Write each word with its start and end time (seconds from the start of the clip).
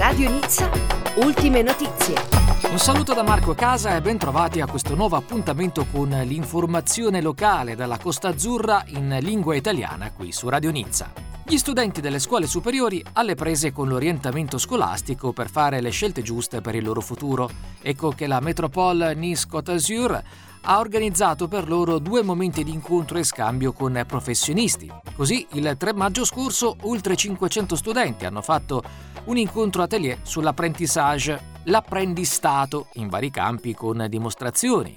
Radio 0.00 0.30
Nizza, 0.30 0.70
ultime 1.16 1.60
notizie. 1.60 2.14
Un 2.70 2.78
saluto 2.78 3.12
da 3.12 3.22
Marco 3.22 3.52
Casa 3.52 3.94
e 3.94 4.00
ben 4.00 4.16
trovati 4.16 4.62
a 4.62 4.66
questo 4.66 4.94
nuovo 4.94 5.14
appuntamento 5.14 5.84
con 5.92 6.08
l'informazione 6.08 7.20
locale 7.20 7.76
dalla 7.76 7.98
Costa 7.98 8.28
Azzurra 8.28 8.82
in 8.86 9.18
lingua 9.20 9.54
italiana 9.54 10.10
qui 10.10 10.32
su 10.32 10.48
Radio 10.48 10.70
Nizza. 10.70 11.12
Gli 11.44 11.58
studenti 11.58 12.00
delle 12.00 12.18
scuole 12.18 12.46
superiori 12.46 13.04
alle 13.12 13.34
prese 13.34 13.72
con 13.72 13.88
l'orientamento 13.88 14.56
scolastico 14.56 15.34
per 15.34 15.50
fare 15.50 15.82
le 15.82 15.90
scelte 15.90 16.22
giuste 16.22 16.62
per 16.62 16.74
il 16.74 16.84
loro 16.84 17.02
futuro. 17.02 17.50
Ecco 17.82 18.12
che 18.12 18.26
la 18.26 18.40
Metropole 18.40 19.14
Nice 19.14 19.46
Côte 19.46 19.72
d'Azur 19.72 20.22
ha 20.62 20.78
organizzato 20.78 21.46
per 21.46 21.68
loro 21.68 21.98
due 21.98 22.22
momenti 22.22 22.64
di 22.64 22.72
incontro 22.72 23.18
e 23.18 23.24
scambio 23.24 23.72
con 23.72 24.02
professionisti. 24.06 24.90
Così, 25.14 25.46
il 25.52 25.74
3 25.76 25.92
maggio 25.92 26.24
scorso, 26.24 26.76
oltre 26.82 27.16
500 27.16 27.76
studenti 27.76 28.24
hanno 28.24 28.42
fatto 28.42 28.82
un 29.24 29.36
incontro 29.36 29.82
atelier 29.82 30.18
sull'apprentissage, 30.22 31.40
l'apprendistato, 31.64 32.88
in 32.94 33.08
vari 33.08 33.30
campi 33.30 33.74
con 33.74 34.06
dimostrazioni. 34.08 34.96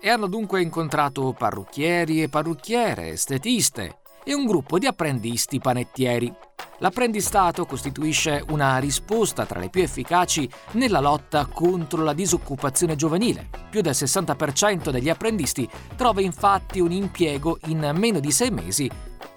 E 0.00 0.08
hanno 0.08 0.26
dunque 0.26 0.62
incontrato 0.62 1.34
parrucchieri 1.36 2.22
e 2.22 2.28
parrucchiere, 2.28 3.08
estetiste 3.08 3.98
e 4.24 4.34
un 4.34 4.44
gruppo 4.44 4.78
di 4.78 4.86
apprendisti 4.86 5.58
panettieri. 5.58 6.32
L'apprendistato 6.80 7.64
costituisce 7.64 8.44
una 8.50 8.76
risposta 8.78 9.46
tra 9.46 9.58
le 9.58 9.70
più 9.70 9.82
efficaci 9.82 10.48
nella 10.72 11.00
lotta 11.00 11.46
contro 11.46 12.04
la 12.04 12.12
disoccupazione 12.12 12.94
giovanile. 12.94 13.48
Più 13.70 13.80
del 13.80 13.94
60% 13.94 14.90
degli 14.90 15.08
apprendisti 15.08 15.68
trova 15.96 16.20
infatti 16.20 16.78
un 16.78 16.92
impiego 16.92 17.58
in 17.66 17.90
meno 17.94 18.20
di 18.20 18.30
sei 18.30 18.50
mesi 18.50 18.88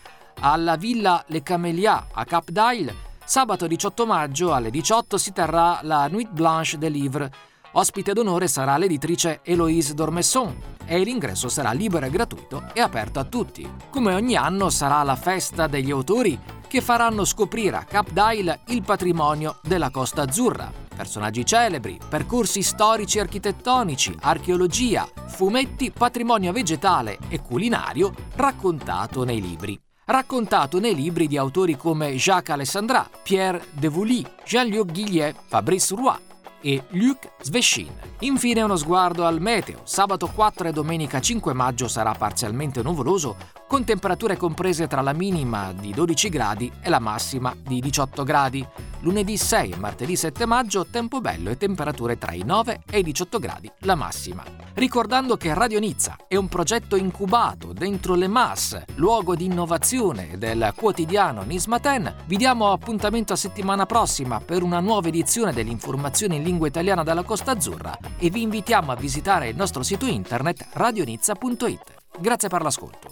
alla 0.42 0.76
Villa 0.76 1.24
Le 1.30 1.42
Camélias 1.42 2.04
a 2.12 2.24
Cap 2.24 2.52
d'Aille, 2.52 2.94
sabato 3.26 3.66
18 3.66 4.06
maggio 4.06 4.54
alle 4.54 4.70
18 4.70 5.18
si 5.18 5.34
terrà 5.34 5.80
la 5.82 6.08
Nuit 6.08 6.30
Blanche 6.30 6.78
des 6.78 6.92
Livres. 6.92 7.30
Ospite 7.72 8.14
d'onore 8.14 8.48
sarà 8.48 8.78
l'editrice 8.78 9.40
Héloïse 9.44 9.94
Dormesson 9.94 10.56
e 10.86 11.04
l'ingresso 11.04 11.50
sarà 11.50 11.72
libero 11.72 12.06
e 12.06 12.12
gratuito 12.12 12.66
e 12.74 12.80
aperto 12.80 13.18
a 13.18 13.24
tutti. 13.24 13.68
Come 13.90 14.14
ogni 14.14 14.36
anno 14.36 14.70
sarà 14.70 15.02
la 15.02 15.16
festa 15.16 15.66
degli 15.66 15.90
autori 15.90 16.40
che 16.68 16.80
faranno 16.80 17.26
scoprire 17.26 17.78
a 17.78 17.86
Cap 17.86 18.12
d'Aille 18.12 18.60
il 18.68 18.84
patrimonio 18.84 19.58
della 19.64 19.90
Costa 19.90 20.22
Azzurra 20.22 20.83
personaggi 20.94 21.46
celebri, 21.46 22.00
percorsi 22.08 22.62
storici 22.62 23.18
e 23.18 23.22
architettonici, 23.22 24.16
archeologia, 24.22 25.08
fumetti, 25.28 25.92
patrimonio 25.92 26.52
vegetale 26.52 27.18
e 27.30 27.42
culinario 27.42 28.14
raccontato 28.36 29.24
nei 29.24 29.42
libri. 29.42 29.80
Raccontato 30.06 30.80
nei 30.80 30.96
libri 30.96 31.28
di 31.28 31.38
autori 31.38 31.78
come 31.78 32.14
Jacques 32.16 32.54
Alessandra, 32.54 33.10
Pierre 33.24 33.66
Devouli, 33.72 34.26
Jean-Luc 34.46 34.92
Guillet, 34.92 35.36
Fabrice 35.48 35.96
Roy 35.96 36.32
e 36.64 36.84
Luc 36.92 37.30
Sveshin. 37.42 37.92
Infine 38.20 38.62
uno 38.62 38.78
sguardo 38.78 39.26
al 39.26 39.42
meteo. 39.42 39.82
Sabato 39.84 40.28
4 40.28 40.70
e 40.70 40.72
domenica 40.72 41.20
5 41.20 41.54
maggio 41.54 41.88
sarà 41.88 42.14
parzialmente 42.14 42.82
nuvoloso 42.82 43.36
con 43.68 43.84
temperature 43.84 44.38
comprese 44.38 44.88
tra 44.88 45.02
la 45.02 45.14
minima 45.14 45.74
di 45.74 45.92
12 45.92 46.30
gradi 46.30 46.72
e 46.82 46.90
la 46.90 47.00
massima 47.00 47.54
di 47.58 47.82
18 47.82 48.24
gradi. 48.24 48.66
Lunedì 49.04 49.36
6 49.36 49.72
e 49.72 49.76
martedì 49.76 50.16
7 50.16 50.46
maggio 50.46 50.86
tempo 50.86 51.20
bello 51.20 51.50
e 51.50 51.58
temperature 51.58 52.18
tra 52.18 52.32
i 52.32 52.44
9 52.46 52.84
e 52.90 53.00
i 53.00 53.04
18 53.04 53.38
gradi 53.38 53.70
la 53.80 53.96
massima. 53.96 54.44
Ricordando 54.76 55.36
che 55.36 55.54
Radio 55.54 55.80
Nizza 55.80 56.16
è 56.26 56.38
un 56.38 56.48
progetto 56.48 56.96
incubato 56.96 57.74
dentro 57.74 58.16
le 58.16 58.30
MAS, 58.30 58.82
luogo 58.96 59.36
di 59.36 59.44
innovazione 59.44 60.38
del 60.38 60.72
quotidiano 60.74 61.44
Nismaten, 61.44 62.16
vi 62.28 62.38
diamo 62.38 62.72
appuntamento 62.72 63.34
a 63.34 63.36
settimana 63.36 63.86
prossima 63.86 64.40
per 64.40 64.64
una 64.64 64.80
nuova 64.80 65.10
edizione 65.10 65.52
dell'informazione 65.52 66.36
in 66.36 66.44
lingua 66.44 66.68
italiana 66.68 67.04
dalla 67.04 67.24
Costa 67.24 67.52
Azzurra 67.52 67.98
e 68.18 68.30
vi 68.30 68.42
invitiamo 68.42 68.94
a 68.94 68.96
visitare 68.96 69.50
il 69.50 69.58
nostro 69.58 69.84
sito 69.84 70.06
internet 70.06 70.66
radionizza.it. 70.72 71.94
Grazie 72.20 72.48
per 72.48 72.62
l'ascolto. 72.62 73.12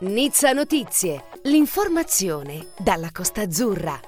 Nizza 0.00 0.52
Notizie, 0.52 1.24
l'informazione 1.44 2.66
dalla 2.78 3.10
Costa 3.10 3.40
Azzurra. 3.40 3.98